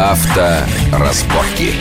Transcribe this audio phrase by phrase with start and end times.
[0.00, 1.74] Авторазборки.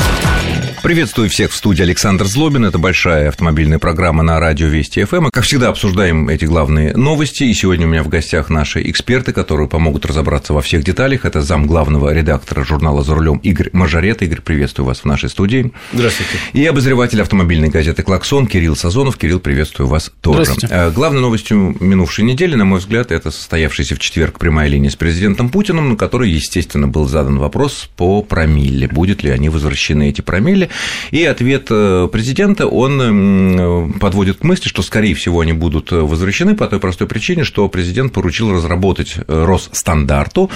[0.81, 2.63] Приветствую всех в студии Александр Злобин.
[2.63, 5.23] Это большая автомобильная программа на радио Вести ФМ.
[5.23, 7.43] Мы, как всегда, обсуждаем эти главные новости.
[7.43, 11.25] И сегодня у меня в гостях наши эксперты, которые помогут разобраться во всех деталях.
[11.25, 14.21] Это зам главного редактора журнала «За рулем» Игорь Мажорет.
[14.21, 15.73] Игорь, приветствую вас в нашей студии.
[15.91, 16.37] Здравствуйте.
[16.53, 19.17] И обозреватель автомобильной газеты «Клаксон» Кирилл Сазонов.
[19.17, 20.45] Кирилл, приветствую вас тоже.
[20.45, 20.73] Здравствуйте.
[20.73, 24.95] Э, Главной новостью минувшей недели, на мой взгляд, это состоявшаяся в четверг прямая линия с
[24.95, 28.87] президентом Путиным, на которой, естественно, был задан вопрос по промилле.
[28.87, 30.68] Будет ли они возвращены, эти промилле?
[31.11, 36.67] И ответ э, президента, он подводит к мысли, что, скорее всего, они будут возвращены по
[36.67, 40.49] той простой причине, что президент поручил разработать э, Росстандарту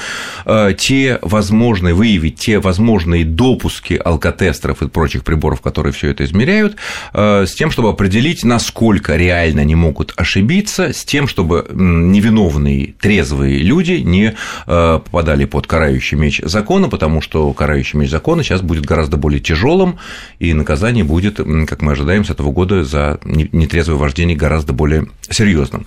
[0.45, 6.75] э, те возможные, выявить те возможные допуски алкотестеров и прочих приборов, которые все это измеряют,
[7.13, 13.59] э, с тем, чтобы определить, насколько реально они могут ошибиться, с тем, чтобы невиновные, трезвые
[13.59, 14.33] люди не
[14.67, 19.39] э, попадали под карающий меч закона, потому что карающий меч закона сейчас будет гораздо более
[19.39, 19.99] тяжелым,
[20.39, 25.07] и наказание будет, как мы ожидаем, с этого года за не- нетрезвое вождение гораздо более
[25.29, 25.85] серьезным.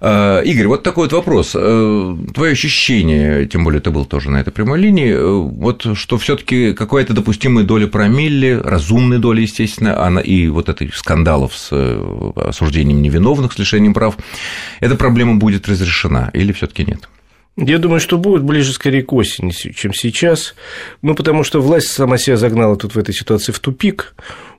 [0.00, 1.52] Э, Игорь, вот такой вот вопрос.
[1.54, 6.18] Э, Твое ощущение, тем более ты был тоже на этой прямой линии, э, вот что
[6.18, 11.68] все таки какая-то допустимая доля промилле, разумная доля, естественно, она и вот этой скандалов с
[11.72, 14.16] э, осуждением невиновных, с лишением прав,
[14.80, 17.08] эта проблема будет разрешена или все таки нет?
[17.60, 20.54] Я думаю, что будет ближе скорее к осени, чем сейчас.
[21.02, 24.14] Ну, потому что власть сама себя загнала тут в этой ситуации в тупик,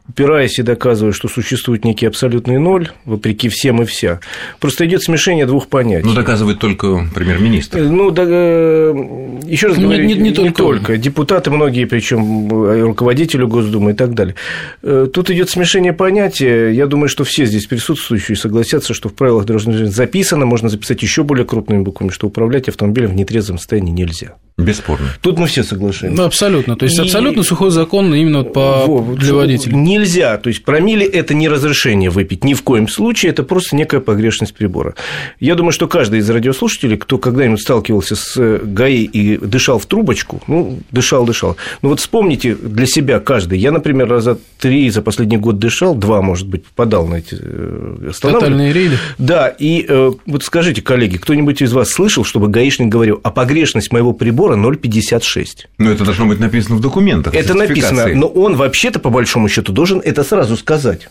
[0.09, 4.19] упираясь и доказывая, что существует некий абсолютный ноль, вопреки всем и вся.
[4.59, 6.07] Просто идет смешение двух понятий.
[6.07, 7.77] Ну, доказывает только премьер-министр.
[7.81, 10.79] Ну, да, еще раз Не- говорю, не- не только он.
[10.97, 12.49] Депутаты многие, причем
[12.85, 14.33] руководители Госдумы и так далее.
[14.81, 16.69] Э, Тут идет смешение понятия.
[16.71, 21.03] Я думаю, что все здесь присутствующие согласятся, что в правилах дорожного движения записано, можно записать
[21.03, 24.35] еще более крупными буквами, что управлять автомобилем в нетрезвом состоянии нельзя.
[24.57, 25.07] Бесспорно.
[25.21, 26.21] Тут мы все соглашаемся.
[26.21, 26.75] Ну, абсолютно.
[26.75, 28.83] То есть И- абсолютно сухой закон именно вот по...
[28.85, 29.77] Во, вот для водителей.
[29.77, 30.37] Нельзя.
[30.37, 34.53] То есть промили это не разрешение выпить ни в коем случае, это просто некая погрешность
[34.53, 34.95] прибора.
[35.39, 39.85] Я думаю, что каждый из радиослушателей, кто когда-нибудь сталкивался с э, ГАИ и дышал в
[39.85, 41.55] трубочку, ну, дышал, дышал.
[41.81, 43.59] Ну, вот вспомните для себя каждый.
[43.59, 48.09] Я, например, раза три за последний год дышал, два, может быть, попадал на эти э,
[48.09, 48.39] останавливания.
[48.39, 48.97] Тотальные рейды.
[49.17, 53.91] Да, и э, вот скажите, коллеги, кто-нибудь из вас слышал, чтобы гаишник говорил, а погрешность
[53.91, 55.65] моего прибора 0,56?
[55.77, 57.33] Но это должно быть написано в документах.
[57.33, 61.09] Это написано, но он вообще-то, по большому счету, должен это сразу сказать.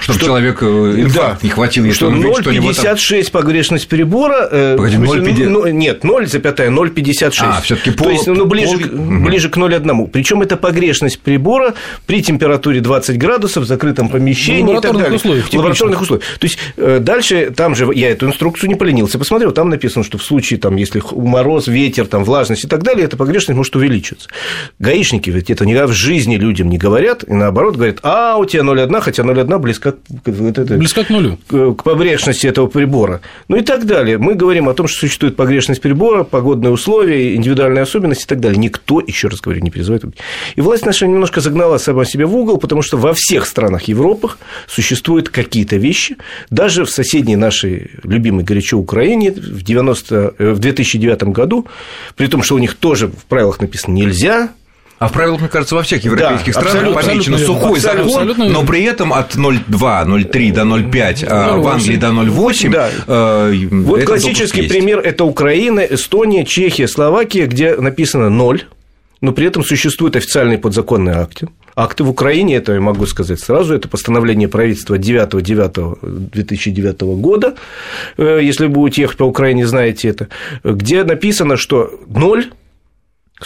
[0.00, 1.46] Чтобы что- человек э, инфаркт Да.
[1.46, 2.84] не хватил, если что он видит что-нибудь там.
[2.94, 4.48] 0,56 погрешность прибора.
[4.50, 7.40] э, Погоди, в смысле, 0,50 ну, нет, 0,056.
[7.42, 9.24] А, всё-таки То пол- есть, ну, ближе, пол- к- Мгм.
[9.24, 10.06] ближе к 0,1.
[10.06, 11.74] Причем это погрешность прибора
[12.06, 15.16] при температуре 20 градусов в закрытом помещении В и так лабораторных далее.
[15.16, 16.24] условиях, В лабораторных условиях.
[16.38, 20.16] То есть, э, дальше там же я эту инструкцию не поленился, посмотрел, там написано, что
[20.16, 24.28] в случае, там, если мороз, ветер, там, влажность и так далее, эта погрешность может увеличиваться.
[24.78, 28.62] Гаишники ведь это никогда в жизни людям не говорят, и наоборот говорят, а, у тебя
[28.62, 31.38] 0,1, хотя 0,1 близко вот это- Близко к нулю.
[31.48, 33.20] к к погрешности этого прибора.
[33.48, 34.18] Ну и так далее.
[34.18, 38.58] Мы говорим о том, что существует погрешность прибора, погодные условия, индивидуальные особенности и так далее.
[38.58, 40.04] Никто, еще раз говорю, не призывает.
[40.56, 44.28] И власть наша немножко загнала сама себя в угол, потому что во всех странах Европы
[44.68, 46.16] существуют какие-то вещи.
[46.50, 51.66] Даже в соседней нашей любимой горячо Украине в, 90, э, в 2009 году,
[52.16, 54.50] при том, что у них тоже в правилах написано «нельзя»,
[55.02, 58.04] А в правилах, мне кажется, во всех европейских Да, странах абсолютно, помечено абсолютно сухой верно.
[58.04, 61.70] закон, Абсолютно но при этом от 0,2, 0,3 до 0,5, а в 0,8.
[61.72, 62.70] Англии до 0,8.
[62.70, 62.88] Да.
[63.06, 68.62] э, Вот классический пример– это Украина, Эстония, Чехия, Словакия, где написано ноль,
[69.20, 71.48] но при этом существуют официальные подзаконные акты.
[71.74, 77.54] Акты в Украине, это я могу сказать сразу, это постановление правительства 9-9-2009 года,
[78.18, 80.28] э, если вы будете ехать по Украине, знаете это,
[80.64, 82.44] где написано, что ноль,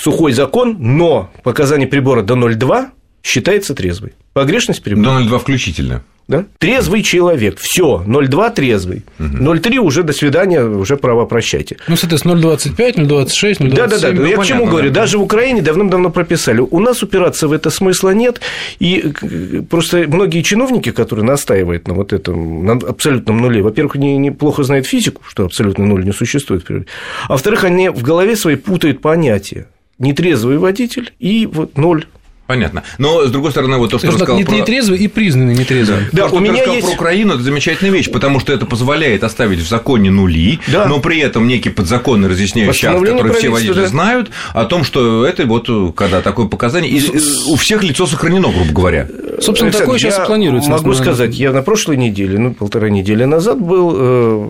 [0.01, 2.89] сухой закон, но показание прибора до 0,2
[3.23, 4.13] считается трезвой.
[4.33, 5.19] Погрешность прибора.
[5.19, 6.03] До 0,2 включительно.
[6.29, 6.45] Да?
[6.59, 7.59] Трезвый человек.
[7.61, 9.05] Все, 0,2 трезвый.
[9.19, 11.77] 0,3 уже до свидания, уже права прощайте.
[11.87, 13.75] Ну, соответственно, 0,25, 0,26, 0,27.
[13.75, 14.13] Да, да, да.
[14.13, 14.71] ну, Я к понятно, чему да.
[14.71, 14.91] говорю?
[14.91, 16.59] Даже в Украине давным-давно прописали.
[16.61, 18.41] У нас упираться в это смысла нет.
[18.81, 24.17] И э, просто многие чиновники, которые настаивают на вот этом на абсолютном нуле, во-первых, не,
[24.19, 26.87] неплохо знают физику, что абсолютный нуль не существует в природе.
[27.29, 29.69] А во-вторых, они в голове своей путают понятия.
[29.99, 32.07] Нетрезвый водитель и вот ноль
[32.47, 32.85] Понятно.
[32.99, 34.55] Но, с другой стороны, вот то, что так, рассказал не- про...
[34.55, 36.05] нетрезвый и признанный нетрезвым.
[36.13, 38.53] Да, То, что у ты меня рассказал есть- про Украину, это замечательная вещь, потому что
[38.53, 40.87] это позволяет оставить в законе нули, Да.
[40.87, 43.89] но при этом некий подзаконный разъясняющий акт, который все водители да.
[43.89, 47.19] знают, о том, что это вот когда такое показание, и э,
[47.49, 49.09] у всех лицо сохранено, грубо говоря.
[49.41, 50.71] Собственно, Александр, такое сейчас и планируется.
[50.71, 54.49] Могу сказать, я на прошлой неделе, ну, полтора недели назад был э,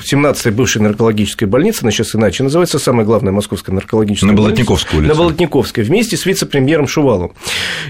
[0.00, 4.50] в 17-й бывшей наркологической больнице, она сейчас иначе называется, самая главная московская наркологическая На больница.
[4.50, 5.12] Болотниковской улице.
[5.12, 7.32] На Болотниковской, вместе с вице-премьером Шувалом.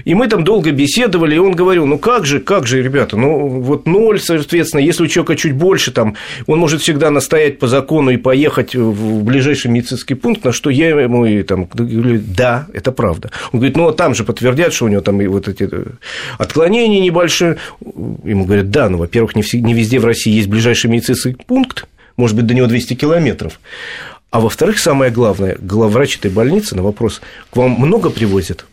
[0.05, 3.47] И мы там долго беседовали, и он говорил, ну как же, как же, ребята, ну
[3.47, 6.15] вот ноль, соответственно, если у человека чуть больше, там,
[6.47, 10.89] он может всегда настоять по закону и поехать в ближайший медицинский пункт, на что я
[10.89, 13.31] ему и там говорю, да, это правда.
[13.51, 15.69] Он говорит, ну а там же подтвердят, что у него там и вот эти
[16.37, 17.57] отклонения небольшие.
[18.23, 19.43] Ему говорят, да, ну, во-первых, не,
[19.73, 21.85] везде в России есть ближайший медицинский пункт,
[22.17, 23.59] может быть, до него 200 километров.
[24.29, 27.21] А во-вторых, самое главное, главврач этой больницы на вопрос,
[27.51, 28.65] к вам много привозят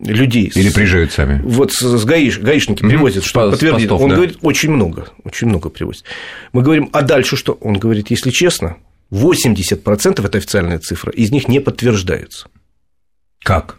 [0.00, 0.50] людей?
[0.54, 1.40] Или приезжают сами.
[1.44, 2.90] вот с, гаиш, гаишники Мгм.
[2.90, 3.88] привозят, что по- подтвердить.
[3.88, 4.16] постов, Он да.
[4.16, 6.04] говорит, очень много, очень много привозят.
[6.52, 7.52] Мы говорим, а дальше что?
[7.60, 8.76] Он говорит, если честно,
[9.10, 12.48] 80% это официальная цифра, из них не подтверждаются.
[13.44, 13.76] Как?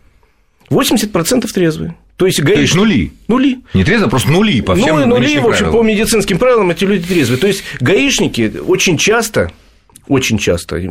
[0.69, 1.95] 80% трезвые.
[2.17, 2.77] То есть, То есть гаишники...
[2.77, 3.11] нули.
[3.27, 3.57] Нули.
[3.73, 5.71] Не трезво, а просто нули по всем ну, и нули, в общем, правилам.
[5.71, 7.39] по медицинским правилам эти люди трезвые.
[7.39, 9.51] То есть, гаишники очень часто
[10.07, 10.81] очень часто,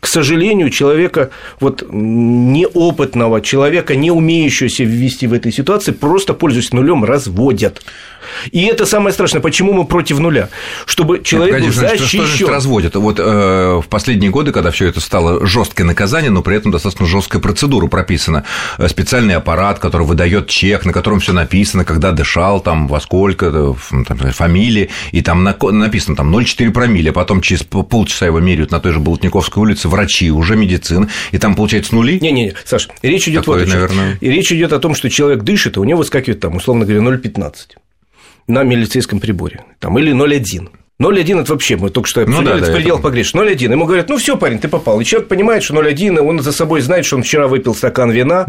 [0.00, 1.30] к сожалению, человека
[1.60, 7.82] вот неопытного, человека, не умеющего себя ввести в этой ситуации, просто пользуясь нулем, разводят.
[8.52, 9.40] И это самое страшное.
[9.40, 10.48] Почему мы против нуля?
[10.86, 12.48] Чтобы человек Нет, погоди, значит, что значит защищен.
[12.52, 12.94] разводят?
[12.96, 17.06] Вот э, в последние годы, когда все это стало жесткое наказание, но при этом достаточно
[17.06, 18.44] жесткая процедура прописана.
[18.76, 23.46] Э, Специальный аппарат, который выдает чек, на котором все написано, когда дышал, там, во сколько,
[23.46, 28.26] э, ф- там, фамилии, и там на- написано там 0,4 промилле, а потом через полчаса
[28.26, 32.18] его меряют на той же Болотниковской улице врачи, уже медицина, и там получается нули.
[32.18, 34.18] Не-не-не, Саш, речь идет Такое, вот о наверное.
[34.20, 37.16] И речь идет о том, что человек дышит, и у него выскакивает там, условно говоря,
[37.16, 37.52] 0,15
[38.48, 39.64] на милицейском приборе.
[39.78, 40.68] Там, или 0,1.
[41.00, 43.36] 0,1 это вообще, мы только что Ну обсудили, да, это да, предел это- погрешности.
[43.66, 43.70] 0,1.
[43.70, 45.00] Ему говорят, ну все, парень, ты попал.
[45.00, 48.46] И человек понимает, что 0,1, он за собой знает, что он вчера выпил стакан вина.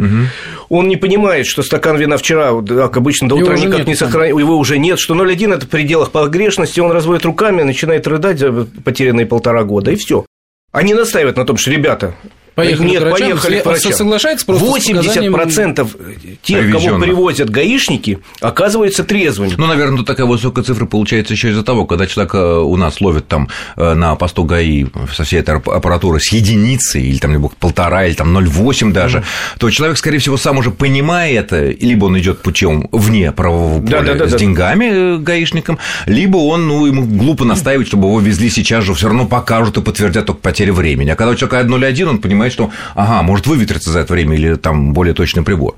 [0.70, 3.88] Он не понимает, что стакан вина вчера, как обычно, до Его утра уже никак нет
[3.88, 8.08] не сохранил, его уже нет, что 0,1 это в пределах погрешности, он разводит руками, начинает
[8.08, 8.52] рыдать за
[8.84, 10.26] потерянные полтора года, и все.
[10.72, 12.16] Они настаивают на том, что, ребята,
[12.56, 13.94] Поехали нет, к врачам, поехали к врачам.
[13.94, 19.54] соглашается просто с 80% тех, кого привозят гаишники, оказываются трезвыми.
[19.58, 23.02] Ну, наверное, тут такая высокая цифра получается еще из-за того, когда человек э, у нас
[23.02, 27.32] ловит там э, на посту ГАИ со всей этой ап- аппаратуры с единицей, или там
[27.32, 29.24] либо полтора, или там 0,8 даже,
[29.58, 34.02] то человек, скорее всего, сам уже понимая это, либо он идет путем вне правового поля
[34.02, 34.38] Да-да-да-да.
[34.38, 38.94] с деньгами э, гаишникам, либо он, ну, ему глупо наставить, чтобы его везли сейчас же,
[38.94, 41.10] все равно покажут и подтвердят только потери времени.
[41.10, 44.56] А когда у человека 0,1, он понимает, что, ага, может выветриться за это время или
[44.56, 45.76] там более точный прибор.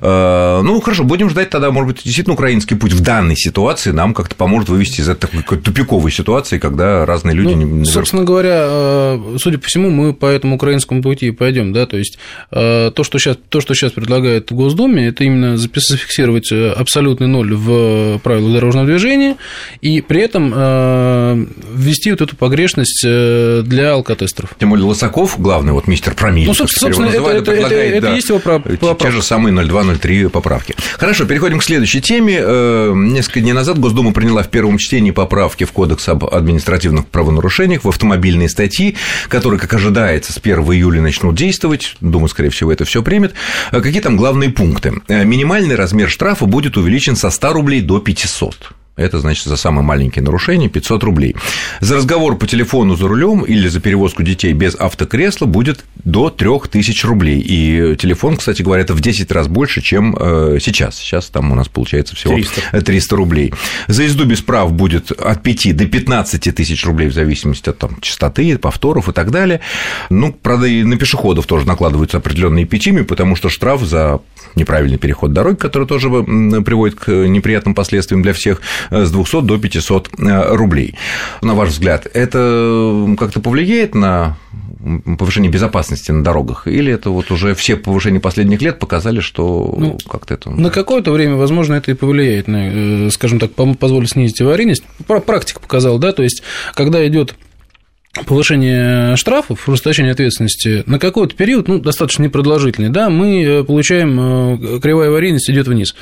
[0.00, 4.12] Э, Ну, хорошо, будем ждать тогда, может быть, действительно украинский путь в данной ситуации нам
[4.14, 7.54] как-то поможет вывести из этой такой тупиковой ситуации, когда разные люди...
[7.54, 11.72] Ну, не- собственно говоря, э, судя по всему, мы по этому украинскому пути и пойдем,
[11.72, 12.18] да, то есть
[12.50, 17.54] э, то, что сейчас, то, что сейчас предлагает в Госдуме, это именно зафиксировать абсолютный ноль
[17.54, 19.36] в правилах дорожного движения
[19.80, 20.50] и при этом
[21.74, 24.50] ввести вот эту погрешность для алкотестеров.
[24.58, 28.28] Тем более Лысаков, главный вот мистер Промиль, Ну, собственно, это- это- это- это да, есть
[28.28, 29.10] его прав- те- поправка.
[29.12, 30.74] же самые 0,2-0,3 поправки.
[30.98, 32.38] Хорошо, переходим к следующей теме.
[32.40, 37.84] Э, Несколько дней назад Госдума приняла в первом чтении поправки в Кодекс об административных правонарушениях
[37.84, 38.96] в автомобильные статьи,
[39.28, 41.94] которые, как ожидается, с 1 июля начнут действовать.
[42.00, 43.34] Думаю, скорее всего, это все примет.
[43.70, 44.94] Э, Какие там главные пункты?
[45.08, 48.72] Э, Минимальный размер штрафа будет увеличен со 100 рублей до 500.
[48.94, 51.34] Это значит за самое маленькие нарушения 500 рублей.
[51.80, 57.06] За разговор по телефону за рулем или за перевозку детей без автокресла будет до 3000
[57.06, 57.40] рублей.
[57.40, 60.98] И телефон, кстати говоря, это в 10 раз больше, чем э, сейчас.
[60.98, 62.82] Сейчас там у нас получается всего 300.
[62.82, 63.54] 300 рублей.
[63.88, 67.98] За езду без прав будет от 5 до 15 тысяч рублей в зависимости от там,
[68.00, 69.60] частоты, повторов и так далее.
[70.10, 74.20] Ну, правда, и на пешеходов тоже накладываются определенные эпитимии, потому что штраф за
[74.54, 79.58] неправильный переход дороги, который тоже приводит к неприятным последствиям для всех, э, с 200 до
[79.58, 80.94] 500 э, рублей.
[81.42, 84.36] На ваш взгляд, это как-то повлияет на
[85.18, 86.66] повышение безопасности на дорогах?
[86.66, 90.50] Или это вот уже все повышения последних лет показали, что Ну, как-то это...
[90.50, 94.82] На какое-то время, возможно, это и повлияет на, э, скажем так, позволит снизить аварийность.
[95.06, 96.42] Пра- Практика показала, да, то есть,
[96.74, 97.34] когда идет
[98.26, 104.80] повышение штрафов, ужесточение ответственности на какой-то период, ну, достаточно непродолжительный, да, мы э, получаем, э,
[104.80, 105.94] кривая аварийность идет вниз.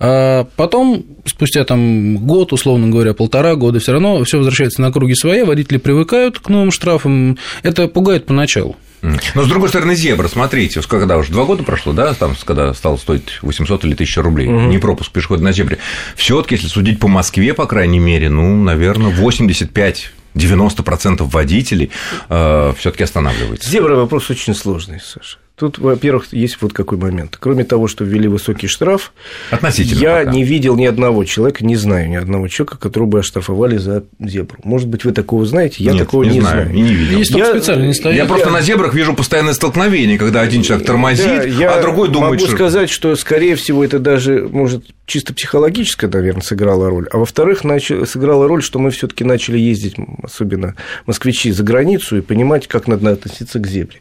[0.00, 5.14] А потом, спустя там год, условно говоря, полтора года, все равно все возвращается на круги
[5.14, 8.76] свои, водители привыкают к новым штрафам, это пугает поначалу.
[9.02, 12.96] Но, с другой стороны, зебра, смотрите, когда уже два года прошло, да, там, когда стало
[12.96, 15.78] стоить 800 или 1000 рублей, не пропуск пешехода на зебре,
[16.16, 21.90] все таки если судить по Москве, по крайней мере, ну, наверное, 85 90% водителей
[22.28, 23.70] э, все-таки останавливаются.
[23.70, 25.38] Зебра вопрос очень сложный, Саша.
[25.54, 27.36] Тут, во-первых, есть вот какой момент.
[27.38, 29.12] Кроме того, что ввели высокий штраф,
[29.50, 30.30] Относительно я пока.
[30.32, 34.58] не видел ни одного человека, не знаю ни одного человека, которого бы оштрафовали за зебру.
[34.64, 36.76] Может быть, вы такого знаете, я Нет, такого не не, знаю, знаю.
[36.76, 37.18] и не видел.
[37.18, 38.16] Есть Я- специально не стоят.
[38.16, 42.08] Я просто на зебрах вижу постоянное столкновение, когда один человек тормозит, Да, я а другой
[42.08, 42.56] думает, могу что...
[42.56, 47.06] сказать, что, скорее всего, это даже, может, чисто психологическая, наверное, сыграла роль.
[47.12, 52.16] А во-вторых, начали- сыграла роль, что мы все таки начали ездить, особенно москвичи, за границу
[52.16, 54.00] и понимать, как надо относиться к зебре.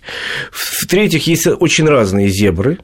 [0.51, 2.79] В-третьих, есть очень разные зебры.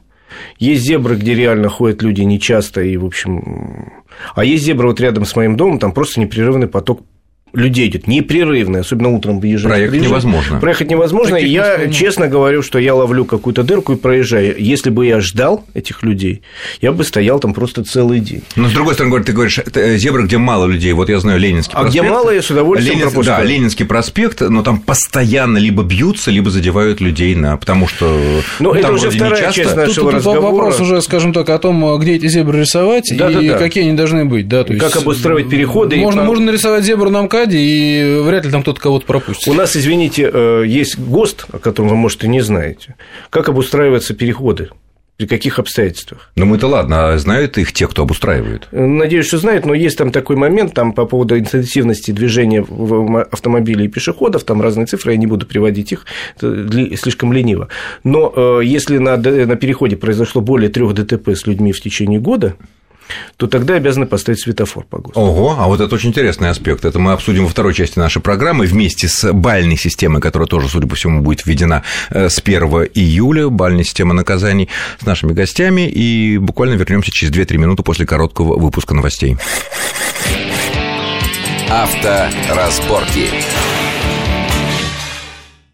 [0.58, 3.92] Есть зебры, где реально ходят люди нечасто и, в общем...
[4.34, 7.02] А есть зебры вот рядом с моим домом, там просто непрерывный поток
[7.52, 9.64] людей идет непрерывный, особенно утром выезжаешь.
[9.74, 10.10] Проехать приезжаешь.
[10.24, 10.60] невозможно.
[10.60, 11.36] Проехать невозможно.
[11.36, 11.92] Таких я полно.
[11.92, 14.54] честно говорю, что я ловлю какую-то дырку и проезжаю.
[14.58, 16.42] Если бы я ждал этих людей,
[16.80, 18.42] я бы стоял там просто целый день.
[18.56, 20.92] Но с другой стороны, говорят, ты говоришь, это э, зебра, где мало людей.
[20.92, 22.02] Вот я знаю Ленинский А проспект.
[22.04, 23.44] где мало, я с удовольствием Ленинск- пропускаю.
[23.46, 27.56] Да, Ленинский проспект, но там постоянно либо бьются, либо задевают людей на...
[27.56, 28.20] Потому что...
[28.60, 29.62] Ну, это уже вторая часто.
[29.62, 30.40] часть нашего тут разговора.
[30.52, 33.40] вопрос уже, скажем так, о том, где эти зебры рисовать Да-да-да.
[33.40, 34.48] и какие они должны быть.
[34.48, 38.20] Да, то Как есть, обустроить переходы и Можно, как- можно нарисовать зебру на МКАДе, и
[38.22, 39.48] вряд ли там кто-то кого-то пропустит.
[39.48, 42.96] У нас, извините, э, есть ГОСТ, о котором вы, может, и не знаете.
[43.30, 44.70] Как обустраиваются переходы?
[45.16, 46.30] При каких обстоятельствах?
[46.36, 48.68] Ну, мы-то ладно, а знают их те, кто обустраивает.
[48.70, 53.86] Надеюсь, что знают, но есть там такой момент, там по поводу интенсивности движения в автомобилей
[53.86, 56.06] и пешеходов, там разные цифры, я не буду приводить их,
[56.38, 57.66] слишком лениво.
[58.04, 62.54] Но э, если на переходе произошло более трех ДТП с людьми в течение года,
[63.36, 65.20] то тогда обязаны поставить светофор по ГОСТу.
[65.20, 66.84] Ого, а вот это очень интересный аспект.
[66.84, 70.86] Это мы обсудим во второй части нашей программы вместе с бальной системой, которая тоже, судя
[70.86, 72.62] по всему, будет введена э, с 1
[72.94, 74.68] июля, бальная система наказаний
[75.00, 75.88] с нашими гостями.
[75.88, 79.36] И буквально вернемся через 2-3 минуты после короткого выпуска новостей.
[81.70, 83.28] Авторазборки.